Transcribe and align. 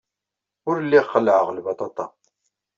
Ur 0.69 0.77
lliɣ 0.85 1.05
qellɛeɣ 1.13 1.47
lbaṭaṭa. 1.51 2.05